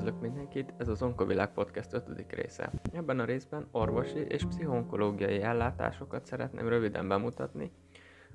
[0.00, 2.04] Üdvözlök mindenkit, ez az Onkovilág Podcast 5.
[2.30, 2.70] része.
[2.92, 7.72] Ebben a részben orvosi és pszichonkológiai ellátásokat szeretném röviden bemutatni,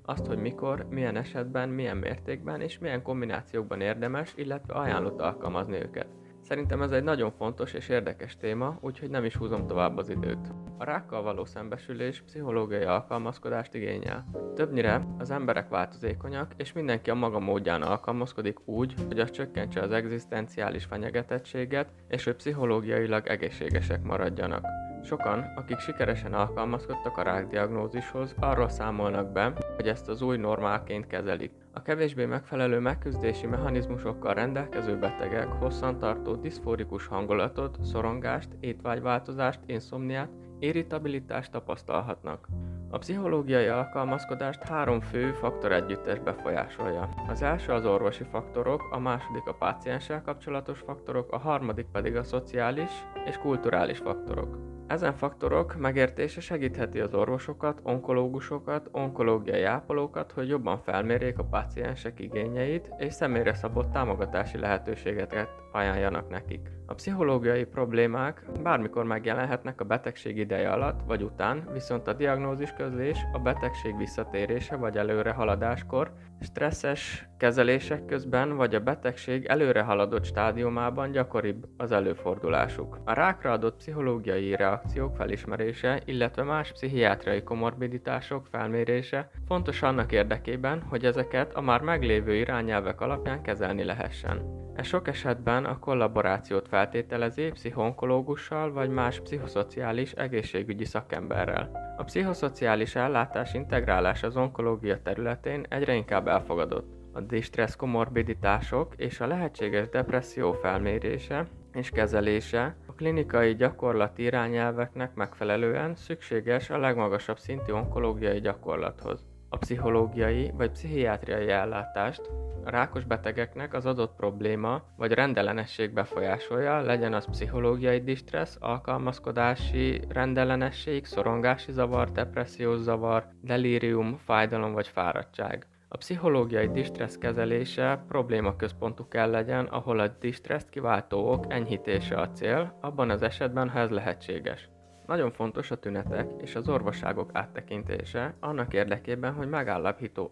[0.01, 6.07] azt, hogy mikor, milyen esetben, milyen mértékben és milyen kombinációkban érdemes, illetve ajánlott alkalmazni őket.
[6.47, 10.53] Szerintem ez egy nagyon fontos és érdekes téma, úgyhogy nem is húzom tovább az időt.
[10.77, 14.25] A rákkal való szembesülés pszichológiai alkalmazkodást igényel.
[14.55, 19.91] Többnyire az emberek változékonyak, és mindenki a maga módján alkalmazkodik úgy, hogy az csökkentse az
[19.91, 24.65] egzisztenciális fenyegetettséget, és hogy pszichológiailag egészségesek maradjanak.
[25.03, 31.51] Sokan, akik sikeresen alkalmazkodtak a rákdiagnózishoz, arról számolnak be, hogy ezt az új normálként kezelik.
[31.77, 40.29] A kevésbé megfelelő megküzdési mechanizmusokkal rendelkező betegek hosszantartó diszfórikus hangulatot, szorongást, étvágyváltozást, inszomniát,
[40.59, 42.47] irritabilitást tapasztalhatnak.
[42.89, 47.09] A pszichológiai alkalmazkodást három fő faktor együttes befolyásolja.
[47.27, 52.23] Az első az orvosi faktorok, a második a pácienssel kapcsolatos faktorok, a harmadik pedig a
[52.23, 52.91] szociális
[53.25, 54.74] és kulturális faktorok.
[54.87, 62.89] Ezen faktorok megértése segítheti az orvosokat, onkológusokat, onkológiai ápolókat, hogy jobban felmérjék a páciensek igényeit
[62.97, 66.71] és személyre szabott támogatási lehetőségeket ajánljanak nekik.
[66.85, 73.17] A pszichológiai problémák bármikor megjelenhetnek a betegség ideje alatt vagy után, viszont a diagnózis közlés,
[73.33, 81.11] a betegség visszatérése vagy előre haladáskor, stresszes kezelések közben vagy a betegség előre haladott stádiumában
[81.11, 82.99] gyakoribb az előfordulásuk.
[83.03, 91.05] A rákra adott pszichológiai reakciók felismerése, illetve más pszichiátriai komorbiditások felmérése fontos annak érdekében, hogy
[91.05, 94.64] ezeket a már meglévő irányelvek alapján kezelni lehessen.
[94.75, 101.93] Ez sok esetben a kollaborációt feltételezi pszichonkológussal vagy más pszichoszociális egészségügyi szakemberrel.
[101.97, 106.93] A pszichoszociális ellátás integrálás az onkológia területén egyre inkább elfogadott.
[107.13, 115.95] A distressz komorbiditások és a lehetséges depresszió felmérése és kezelése a klinikai gyakorlati irányelveknek megfelelően
[115.95, 119.25] szükséges a legmagasabb szintű onkológiai gyakorlathoz.
[119.49, 122.31] A pszichológiai vagy pszichiátriai ellátást
[122.65, 131.71] rákos betegeknek az adott probléma vagy rendellenesség befolyásolja, legyen az pszichológiai distressz, alkalmazkodási rendellenesség, szorongási
[131.71, 135.67] zavar, depressziós zavar, delírium, fájdalom vagy fáradtság.
[135.87, 142.77] A pszichológiai distressz kezelése problémaközpontú kell legyen, ahol a distresszt kiváltó ok enyhítése a cél,
[142.81, 144.69] abban az esetben, ha ez lehetséges.
[145.07, 149.49] Nagyon fontos a tünetek és az orvosságok áttekintése annak érdekében, hogy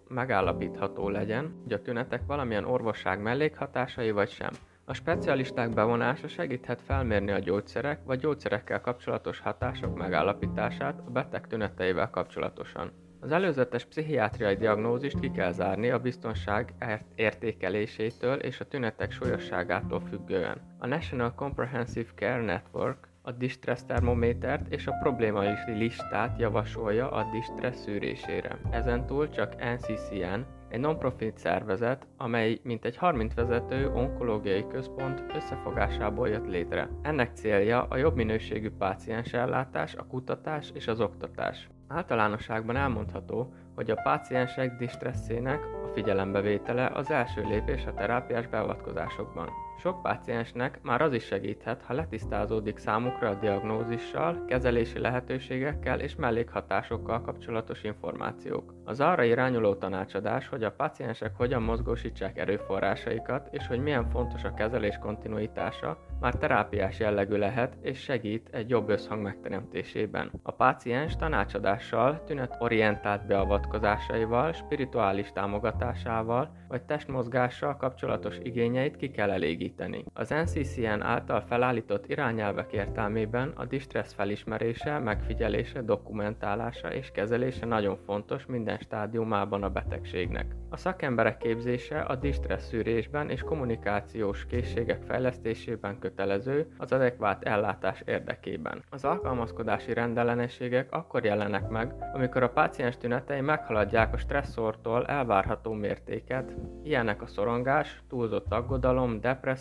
[0.07, 4.51] megállapítható legyen, hogy a tünetek valamilyen orvosság mellékhatásai vagy sem.
[4.85, 12.09] A specialisták bevonása segíthet felmérni a gyógyszerek vagy gyógyszerekkel kapcsolatos hatások megállapítását a beteg tüneteivel
[12.09, 12.91] kapcsolatosan.
[13.19, 16.73] Az előzetes pszichiátriai diagnózist ki kell zárni a biztonság
[17.15, 20.61] értékelésétől és a tünetek súlyosságától függően.
[20.77, 27.75] A National Comprehensive Care Network a distress termométert és a problémai listát javasolja a distress
[27.75, 28.59] szűrésére.
[28.71, 30.39] Ezentúl csak NCCN,
[30.69, 36.89] egy non-profit szervezet, amely mintegy 30 vezető onkológiai központ összefogásából jött létre.
[37.01, 41.69] Ennek célja a jobb minőségű páciensellátás, a kutatás és az oktatás.
[41.87, 49.49] Általánosságban elmondható, hogy a páciensek distresszének a figyelembevétele az első lépés a terápiás beavatkozásokban.
[49.83, 57.21] Sok páciensnek már az is segíthet, ha letisztázódik számukra a diagnózissal, kezelési lehetőségekkel és mellékhatásokkal
[57.21, 58.73] kapcsolatos információk.
[58.85, 64.53] Az arra irányuló tanácsadás, hogy a páciensek hogyan mozgósítsák erőforrásaikat és hogy milyen fontos a
[64.53, 70.31] kezelés kontinuitása, már terápiás jellegű lehet és segít egy jobb összhang megteremtésében.
[70.43, 79.71] A páciens tanácsadással, tünetorientált beavatkozásaival, spirituális támogatásával vagy testmozgással kapcsolatos igényeit ki kell elégíteni.
[80.13, 88.45] Az NCCN által felállított irányelvek értelmében a distress felismerése, megfigyelése, dokumentálása és kezelése nagyon fontos
[88.45, 90.55] minden stádiumában a betegségnek.
[90.69, 98.83] A szakemberek képzése a distress szűrésben és kommunikációs készségek fejlesztésében kötelező az adekvát ellátás érdekében.
[98.89, 106.53] Az alkalmazkodási rendellenességek akkor jelennek meg, amikor a páciens tünetei meghaladják a stresszortól elvárható mértéket,
[106.83, 109.52] ilyenek a szorongás, túlzott aggodalom, depresszió,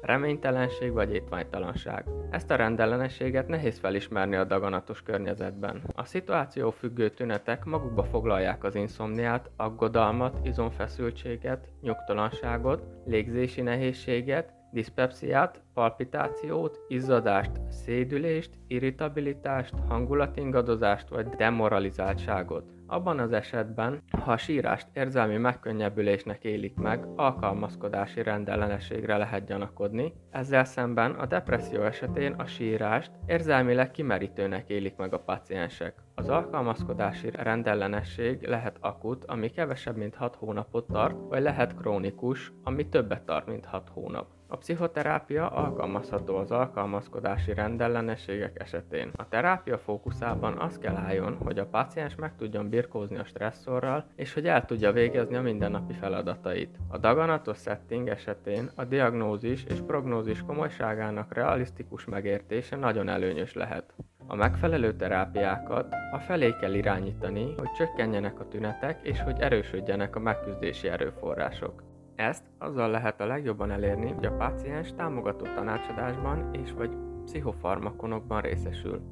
[0.00, 2.04] reménytelenség vagy étvágytalanság.
[2.30, 5.82] Ezt a rendellenességet nehéz felismerni a daganatos környezetben.
[5.94, 16.80] A szituáció függő tünetek magukba foglalják az inszomniát, aggodalmat, izomfeszültséget, nyugtalanságot, légzési nehézséget, diszpepsziát, palpitációt,
[16.88, 22.64] izzadást, szédülést, irritabilitást, hangulatingadozást vagy demoralizáltságot.
[22.92, 30.64] Abban az esetben, ha a sírást érzelmi megkönnyebbülésnek élik meg, alkalmazkodási rendellenességre lehet gyanakodni, ezzel
[30.64, 35.94] szemben a depresszió esetén a sírást érzelmileg kimerítőnek élik meg a paciensek.
[36.20, 42.88] Az alkalmazkodási rendellenesség lehet akut, ami kevesebb mint 6 hónapot tart, vagy lehet krónikus, ami
[42.88, 44.26] többet tart, mint 6 hónap.
[44.48, 49.10] A pszichoterápia alkalmazható az alkalmazkodási rendellenességek esetén.
[49.16, 54.34] A terápia fókuszában az kell álljon, hogy a páciens meg tudjon birkózni a stresszorral, és
[54.34, 56.78] hogy el tudja végezni a mindennapi feladatait.
[56.88, 63.94] A daganatos setting esetén a diagnózis és prognózis komolyságának realisztikus megértése nagyon előnyös lehet.
[64.32, 70.20] A megfelelő terápiákat a felé kell irányítani, hogy csökkenjenek a tünetek és hogy erősödjenek a
[70.20, 71.82] megküzdési erőforrások.
[72.16, 76.90] Ezt azzal lehet a legjobban elérni, hogy a páciens támogató tanácsadásban és vagy
[77.24, 79.02] pszichofarmakonokban részesül.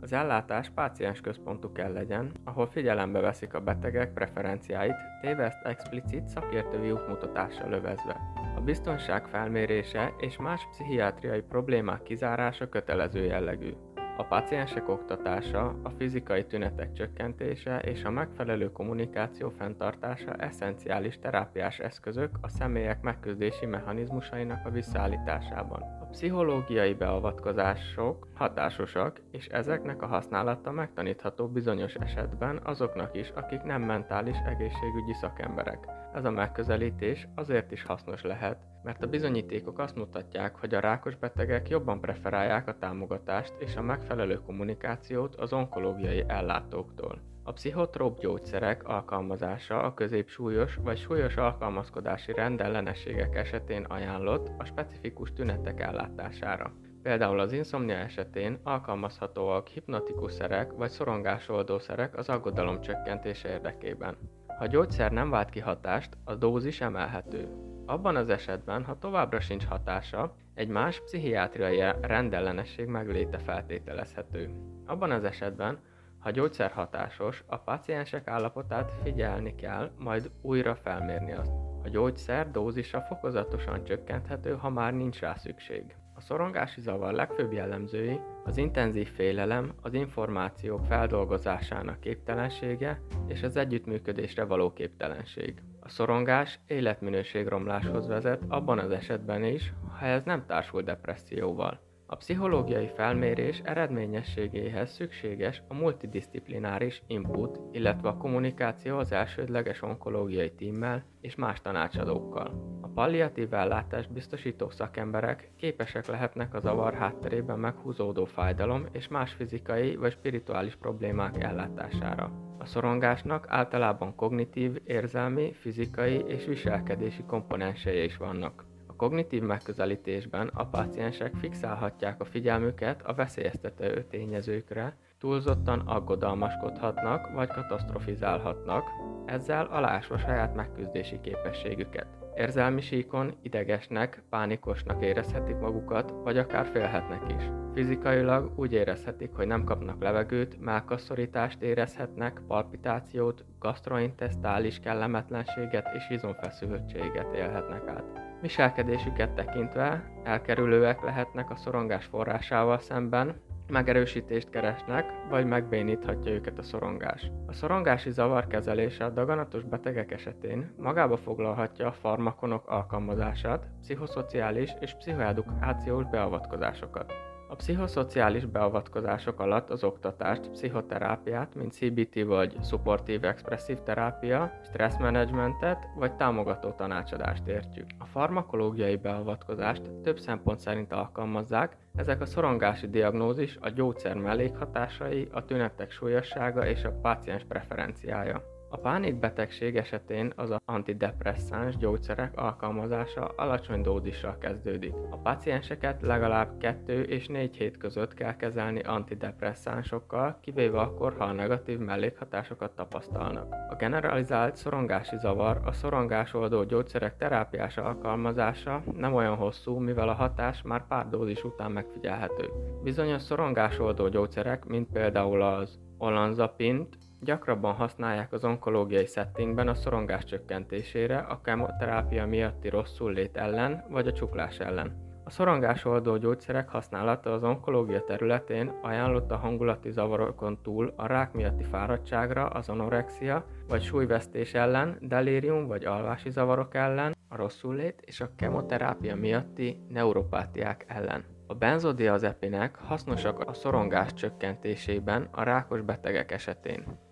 [0.00, 6.28] Az ellátás páciens központú kell legyen, ahol figyelembe veszik a betegek preferenciáit, téve ezt explicit
[6.28, 8.16] szakértői útmutatással lövezve.
[8.56, 13.72] A biztonság felmérése és más pszichiátriai problémák kizárása kötelező jellegű.
[14.18, 22.30] A paciensek oktatása, a fizikai tünetek csökkentése és a megfelelő kommunikáció fenntartása eszenciális terápiás eszközök
[22.40, 25.80] a személyek megküzdési mechanizmusainak a visszaállításában.
[26.00, 33.82] A pszichológiai beavatkozások hatásosak, és ezeknek a használata megtanítható bizonyos esetben azoknak is, akik nem
[33.82, 35.78] mentális egészségügyi szakemberek.
[36.14, 41.16] Ez a megközelítés azért is hasznos lehet, mert a bizonyítékok azt mutatják, hogy a rákos
[41.16, 47.22] betegek jobban preferálják a támogatást és a megfelelő kommunikációt az onkológiai ellátóktól.
[47.42, 55.80] A pszichotróp gyógyszerek alkalmazása a középsúlyos vagy súlyos alkalmazkodási rendellenességek esetén ajánlott a specifikus tünetek
[55.80, 56.72] ellátására.
[57.02, 64.16] Például az inszomnia esetén alkalmazhatóak hipnotikus szerek vagy szorongásoldószerek az aggodalom csökkentése érdekében.
[64.46, 67.48] Ha a gyógyszer nem vált ki hatást, a dózis emelhető.
[67.86, 74.50] Abban az esetben, ha továbbra sincs hatása, egy más pszichiátriai rendellenesség megléte feltételezhető.
[74.86, 75.78] Abban az esetben,
[76.18, 81.52] ha gyógyszer hatásos, a paciensek állapotát figyelni kell, majd újra felmérni azt.
[81.84, 85.96] A gyógyszer dózisa fokozatosan csökkenthető, ha már nincs rá szükség.
[86.26, 94.72] Szorongási zavar legfőbb jellemzői az intenzív félelem, az információk feldolgozásának képtelensége és az együttműködésre való
[94.72, 95.62] képtelenség.
[95.80, 101.85] A szorongás életminőségromláshoz vezet abban az esetben is, ha ez nem társul depresszióval.
[102.08, 111.04] A pszichológiai felmérés eredményességéhez szükséges a multidisziplináris input, illetve a kommunikáció az elsődleges onkológiai tímmel
[111.20, 112.78] és más tanácsadókkal.
[112.80, 119.96] A palliatív ellátást biztosító szakemberek képesek lehetnek a zavar hátterében meghúzódó fájdalom és más fizikai
[119.96, 122.30] vagy spirituális problémák ellátására.
[122.58, 128.64] A szorongásnak általában kognitív, érzelmi, fizikai és viselkedési komponensei is vannak
[128.96, 138.84] kognitív megközelítésben a páciensek fixálhatják a figyelmüket a veszélyeztető tényezőkre, túlzottan aggodalmaskodhatnak vagy katasztrofizálhatnak,
[139.24, 142.06] ezzel alásva saját megküzdési képességüket.
[142.36, 147.50] Érzelmi síkon idegesnek, pánikosnak érezhetik magukat, vagy akár félhetnek is.
[147.74, 157.88] Fizikailag úgy érezhetik, hogy nem kapnak levegőt, melkasszorítást érezhetnek, palpitációt, gastrointestális kellemetlenséget és izomfeszültséget élhetnek
[157.88, 158.04] át.
[158.46, 167.30] Viselkedésüket tekintve elkerülőek lehetnek a szorongás forrásával szemben, megerősítést keresnek, vagy megbéníthatja őket a szorongás.
[167.46, 174.94] A szorongási zavar kezelése a daganatos betegek esetén magába foglalhatja a farmakonok alkalmazását, pszichoszociális és
[174.94, 177.12] pszichoedukációs beavatkozásokat.
[177.48, 186.16] A pszichoszociális beavatkozások alatt az oktatást, pszichoterápiát, mint CBT vagy szupportív expresszív terápia, stresszmenedzsmentet vagy
[186.16, 187.86] támogató tanácsadást értjük.
[187.98, 195.44] A farmakológiai beavatkozást több szempont szerint alkalmazzák, ezek a szorongási diagnózis, a gyógyszer mellékhatásai, a
[195.44, 198.55] tünetek súlyossága és a páciens preferenciája.
[198.68, 204.92] A pánikbetegség esetén az antidepresszáns gyógyszerek alkalmazása alacsony dózissal kezdődik.
[205.10, 211.32] A pacienseket legalább 2 és 4 hét között kell kezelni antidepresszánsokkal, kivéve akkor, ha a
[211.32, 213.54] negatív mellékhatásokat tapasztalnak.
[213.70, 220.62] A generalizált szorongási zavar a szorongásoldó gyógyszerek terápiás alkalmazása nem olyan hosszú, mivel a hatás
[220.62, 222.50] már pár dózis után megfigyelhető.
[222.82, 226.96] Bizonyos szorongásoldó gyógyszerek, mint például az olanzapint,
[227.26, 234.06] Gyakrabban használják az onkológiai settingben a szorongás csökkentésére, a kemoterápia miatti rosszul lét ellen vagy
[234.06, 235.04] a csuklás ellen.
[235.24, 241.64] A szorongásoldó gyógyszerek használata az onkológia területén ajánlott a hangulati zavarokon túl a rák miatti
[241.64, 248.30] fáradtságra, az anorexia vagy súlyvesztés ellen, delírium vagy alvási zavarok ellen, a rosszullét és a
[248.36, 251.24] kemoterápia miatti neuropátiák ellen.
[251.46, 257.04] A benzodiazepinek hasznosak a szorongás csökkentésében a rákos betegek esetén.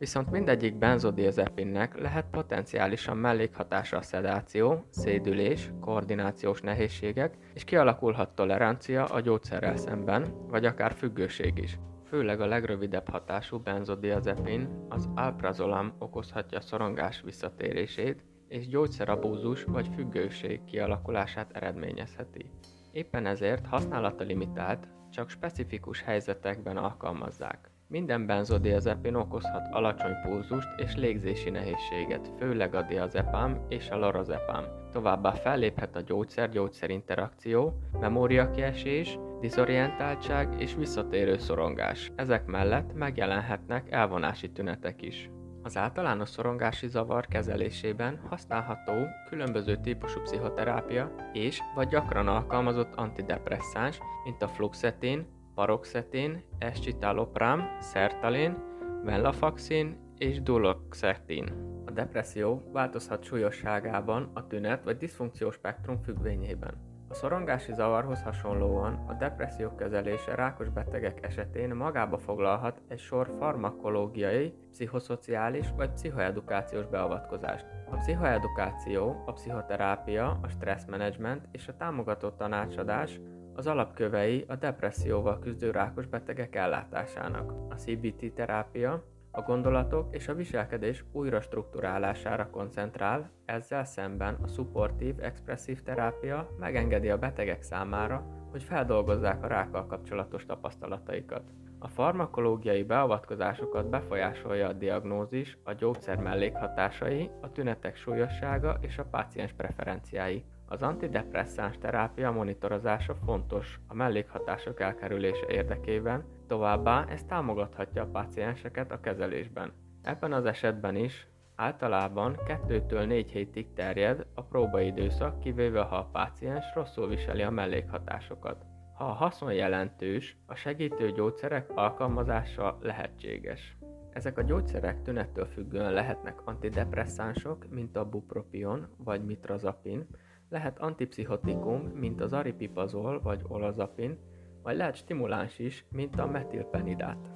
[0.00, 9.20] Viszont mindegyik benzodiazepinnek lehet potenciálisan mellékhatása a szedáció, szédülés, koordinációs nehézségek, és kialakulhat tolerancia a
[9.20, 11.78] gyógyszerrel szemben, vagy akár függőség is.
[12.04, 20.64] Főleg a legrövidebb hatású benzodiazepin, az alprazolam okozhatja a szorongás visszatérését, és gyógyszerabúzus vagy függőség
[20.64, 22.50] kialakulását eredményezheti.
[22.92, 27.70] Éppen ezért használata limitált, csak specifikus helyzetekben alkalmazzák.
[27.90, 34.64] Minden benzodiazepin okozhat alacsony pulzust és légzési nehézséget, főleg a diazepam és a lorazepam.
[34.92, 42.12] Továbbá felléphet a gyógyszer-gyógyszer interakció, memóriakiesés, diszorientáltság és visszatérő szorongás.
[42.16, 45.30] Ezek mellett megjelenhetnek elvonási tünetek is.
[45.62, 54.42] Az általános szorongási zavar kezelésében használható különböző típusú pszichoterápia és vagy gyakran alkalmazott antidepresszáns, mint
[54.42, 58.56] a fluxetin, paroxetin, escitalopram, szertalin,
[59.04, 61.52] venlafaxin és duloxetin.
[61.86, 66.88] A depresszió változhat súlyosságában a tünet vagy diszfunkciós spektrum függvényében.
[67.10, 74.54] A szorongási zavarhoz hasonlóan a depresszió kezelése rákos betegek esetén magába foglalhat egy sor farmakológiai,
[74.70, 77.66] pszichoszociális vagy pszichoedukációs beavatkozást.
[77.90, 83.20] A pszichoedukáció, a pszichoterápia, a stresszmenedzsment és a támogató tanácsadás
[83.54, 87.52] az alapkövei a depresszióval küzdő rákos betegek ellátásának.
[87.68, 95.14] A CBT terápia a gondolatok és a viselkedés újra strukturálására koncentrál, ezzel szemben a szupportív
[95.20, 101.42] expresszív terápia megengedi a betegek számára, hogy feldolgozzák a rákkal kapcsolatos tapasztalataikat.
[101.78, 109.52] A farmakológiai beavatkozásokat befolyásolja a diagnózis, a gyógyszer mellékhatásai, a tünetek súlyossága és a páciens
[109.52, 110.44] preferenciái.
[110.72, 119.00] Az antidepresszáns terápia monitorozása fontos a mellékhatások elkerülése érdekében, továbbá ez támogathatja a pácienseket a
[119.00, 119.72] kezelésben.
[120.02, 126.64] Ebben az esetben is általában 2-től 4 hétig terjed a próbaidőszak, kivéve ha a páciens
[126.74, 128.64] rosszul viseli a mellékhatásokat.
[128.94, 133.76] Ha a haszon jelentős, a segítő gyógyszerek alkalmazása lehetséges.
[134.12, 140.06] Ezek a gyógyszerek tünettől függően lehetnek antidepresszánsok, mint a bupropion vagy mitrazapin,
[140.50, 144.18] lehet antipszichotikum, mint az aripipazol vagy olazapin,
[144.62, 147.30] vagy lehet stimuláns is, mint a metilpenidát.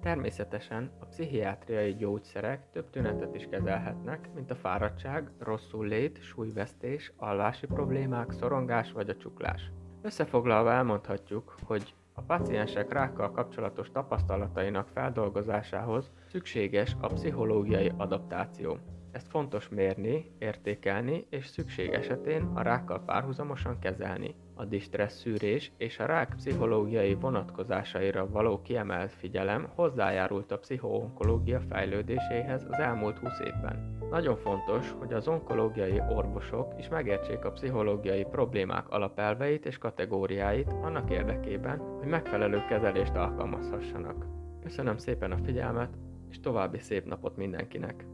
[0.00, 7.66] Természetesen a pszichiátriai gyógyszerek több tünetet is kezelhetnek, mint a fáradtság, rosszul lét, súlyvesztés, alvási
[7.66, 9.70] problémák, szorongás vagy a csuklás.
[10.02, 18.78] Összefoglalva elmondhatjuk, hogy a paciensek rákkal kapcsolatos tapasztalatainak feldolgozásához szükséges a pszichológiai adaptáció.
[19.14, 24.34] Ezt fontos mérni, értékelni és szükség esetén a rákkal párhuzamosan kezelni.
[24.54, 32.66] A distressz szűrés és a rák pszichológiai vonatkozásaira való kiemelt figyelem hozzájárult a pszichoonkológia fejlődéséhez
[32.70, 33.98] az elmúlt 20 évben.
[34.10, 41.10] Nagyon fontos, hogy az onkológiai orvosok is megértsék a pszichológiai problémák alapelveit és kategóriáit annak
[41.10, 44.26] érdekében, hogy megfelelő kezelést alkalmazhassanak.
[44.62, 45.90] Köszönöm szépen a figyelmet,
[46.30, 48.13] és további szép napot mindenkinek!